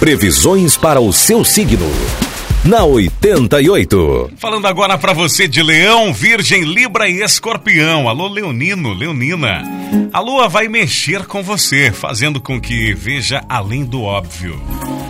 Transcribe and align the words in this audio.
Previsões 0.00 0.78
para 0.78 0.98
o 0.98 1.12
seu 1.12 1.44
signo. 1.44 1.86
Na 2.64 2.84
88. 2.84 4.32
Falando 4.38 4.66
agora 4.66 4.96
para 4.96 5.12
você 5.12 5.46
de 5.46 5.62
Leão, 5.62 6.10
Virgem, 6.14 6.62
Libra 6.64 7.06
e 7.06 7.22
Escorpião. 7.22 8.08
Alô, 8.08 8.26
Leonino, 8.26 8.94
Leonina. 8.94 9.62
A 10.10 10.20
lua 10.20 10.48
vai 10.48 10.68
mexer 10.68 11.26
com 11.26 11.42
você, 11.42 11.92
fazendo 11.92 12.40
com 12.40 12.58
que 12.58 12.94
veja 12.94 13.44
além 13.46 13.84
do 13.84 14.00
óbvio. 14.00 14.58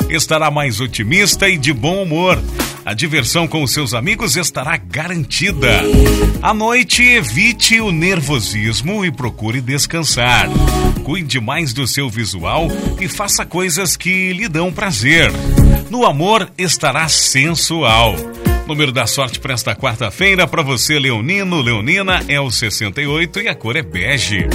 Estará 0.09 0.51
mais 0.51 0.81
otimista 0.81 1.49
e 1.49 1.57
de 1.57 1.73
bom 1.73 2.03
humor. 2.03 2.43
A 2.91 2.93
diversão 2.93 3.47
com 3.47 3.63
os 3.63 3.71
seus 3.71 3.95
amigos 3.95 4.35
estará 4.35 4.77
garantida. 4.77 5.81
À 6.43 6.53
noite, 6.53 7.05
evite 7.05 7.81
o 7.81 7.93
nervosismo 7.93 9.05
e 9.05 9.13
procure 9.13 9.61
descansar. 9.61 10.49
Cuide 11.05 11.39
mais 11.39 11.73
do 11.73 11.87
seu 11.87 12.11
visual 12.11 12.67
e 13.01 13.07
faça 13.07 13.47
coisas 13.47 13.97
que 13.97 14.33
lhe 14.33 14.49
dão 14.49 14.73
prazer. 14.73 15.31
No 15.89 16.05
amor, 16.05 16.51
estará 16.59 17.09
sensual. 17.09 18.17
Número 18.67 18.91
da 18.91 19.07
sorte 19.07 19.39
para 19.39 19.55
esta 19.55 19.73
quarta-feira 19.73 20.45
para 20.49 20.61
você, 20.61 20.99
Leonino, 20.99 21.63
Leonina, 21.63 22.25
é 22.27 22.41
o 22.41 22.51
68 22.51 23.43
e 23.43 23.47
a 23.47 23.55
cor 23.55 23.77
é 23.77 23.83
bege. 23.83 24.49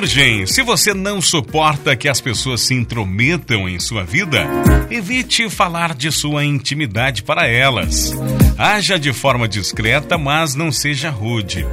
Virgem, 0.00 0.46
se 0.46 0.62
você 0.62 0.94
não 0.94 1.20
suporta 1.20 1.94
que 1.94 2.08
as 2.08 2.22
pessoas 2.22 2.62
se 2.62 2.72
intrometam 2.72 3.68
em 3.68 3.78
sua 3.78 4.02
vida, 4.02 4.46
evite 4.90 5.50
falar 5.50 5.94
de 5.94 6.10
sua 6.10 6.42
intimidade 6.42 7.22
para 7.22 7.46
elas. 7.46 8.14
Haja 8.56 8.98
de 8.98 9.12
forma 9.12 9.46
discreta, 9.46 10.16
mas 10.16 10.54
não 10.54 10.72
seja 10.72 11.10
rude. 11.10 11.66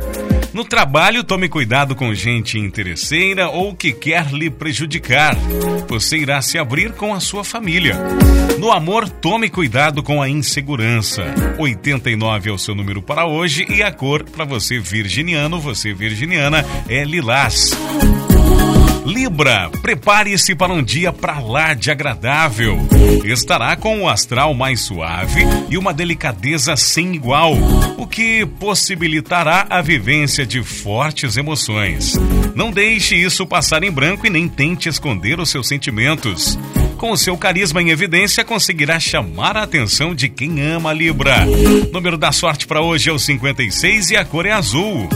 No 0.53 0.63
trabalho, 0.63 1.23
tome 1.23 1.49
cuidado 1.49 1.95
com 1.95 2.13
gente 2.13 2.57
interesseira 2.57 3.49
ou 3.49 3.75
que 3.75 3.91
quer 3.91 4.31
lhe 4.31 4.49
prejudicar. 4.49 5.35
Você 5.87 6.17
irá 6.17 6.41
se 6.41 6.57
abrir 6.57 6.93
com 6.93 7.13
a 7.13 7.20
sua 7.20 7.43
família. 7.43 7.95
No 8.57 8.71
amor, 8.71 9.07
tome 9.07 9.49
cuidado 9.49 10.01
com 10.01 10.21
a 10.21 10.29
insegurança. 10.29 11.23
89 11.57 12.49
é 12.49 12.54
o 12.54 12.57
seu 12.57 12.73
número 12.73 13.01
para 13.01 13.27
hoje 13.27 13.65
e 13.70 13.84
a 13.84 13.91
cor 13.91 14.23
para 14.23 14.45
você 14.45 14.79
virginiano, 14.79 15.59
você 15.59 15.93
virginiana, 15.93 16.65
é 16.89 17.04
lilás. 17.04 17.71
Libra, 19.08 19.70
prepare-se 19.82 20.54
para 20.54 20.74
um 20.74 20.84
dia 20.84 21.13
para 21.13 21.40
lá 21.40 21.74
de 21.74 21.90
agradável. 21.90 22.77
Estará 23.24 23.74
com 23.77 24.02
o 24.02 24.10
astral 24.10 24.54
mais 24.54 24.82
suave 24.82 25.44
e 25.70 25.77
uma 25.77 25.94
delicadeza 25.94 26.76
sem 26.76 27.16
igual, 27.16 27.54
o 27.98 28.05
que 28.05 28.46
possibilitará 28.60 29.66
a 29.70 29.82
vivência 29.82 30.46
de 30.46 30.62
fortes 30.62 31.38
emoções. 31.38 32.20
Não 32.54 32.70
deixe 32.70 33.16
isso 33.16 33.48
passar 33.48 33.82
em 33.82 33.91
branco 33.91 34.28
e 34.28 34.30
nem 34.30 34.46
tente 34.46 34.90
esconder 34.90 35.40
os 35.40 35.50
seus 35.50 35.70
sentimentos. 35.70 36.60
Com 36.98 37.12
o 37.12 37.18
seu 37.18 37.38
carisma 37.38 37.82
em 37.82 37.91
evidência, 37.91 38.44
conseguirá 38.44 39.00
chamar 39.00 39.55
a 39.55 39.63
atenção 39.63 40.13
de 40.13 40.28
quem 40.28 40.62
ama 40.62 40.91
Libra. 40.91 41.46
Número 41.94 42.18
da 42.18 42.34
sorte 42.34 42.68
para 42.68 42.82
hoje 42.82 43.10
é 43.10 43.13
o 43.13 43.20
56 43.20 44.12
e 44.12 44.18
a 44.18 44.26
cor 44.26 44.46
é 44.46 44.52
azul. 44.52 45.08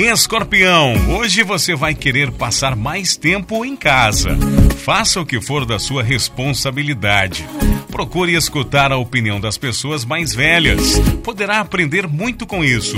Escorpião, 0.00 0.94
hoje 1.18 1.42
você 1.42 1.74
vai 1.74 1.94
querer 1.94 2.30
passar 2.30 2.74
mais 2.74 3.16
tempo 3.16 3.66
em 3.66 3.76
casa. 3.76 4.30
Faça 4.78 5.20
o 5.20 5.26
que 5.26 5.42
for 5.42 5.66
da 5.66 5.78
sua 5.78 6.02
responsabilidade. 6.02 7.46
Procure 7.92 8.34
escutar 8.34 8.92
a 8.92 8.96
opinião 8.96 9.38
das 9.38 9.58
pessoas 9.58 10.06
mais 10.06 10.32
velhas. 10.32 10.98
Poderá 11.22 11.60
aprender 11.60 12.06
muito 12.08 12.46
com 12.46 12.64
isso. 12.64 12.96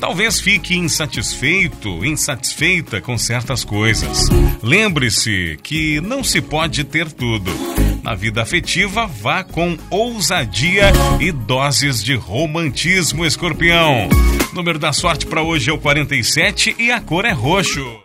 Talvez 0.00 0.40
fique 0.40 0.74
insatisfeito, 0.74 2.02
insatisfeita 2.02 2.98
com 2.98 3.18
certas 3.18 3.62
coisas. 3.62 4.28
Lembre-se 4.62 5.58
que 5.62 6.00
não 6.00 6.24
se 6.24 6.40
pode 6.40 6.82
ter 6.82 7.12
tudo. 7.12 7.71
Na 8.02 8.16
vida 8.16 8.42
afetiva, 8.42 9.06
vá 9.06 9.44
com 9.44 9.78
ousadia 9.88 10.92
e 11.20 11.30
doses 11.30 12.02
de 12.02 12.14
romantismo, 12.16 13.24
escorpião. 13.24 14.08
Número 14.52 14.78
da 14.78 14.92
sorte 14.92 15.24
para 15.24 15.42
hoje 15.42 15.70
é 15.70 15.72
o 15.72 15.78
47 15.78 16.74
e 16.78 16.90
a 16.90 17.00
cor 17.00 17.24
é 17.24 17.30
roxo. 17.30 18.02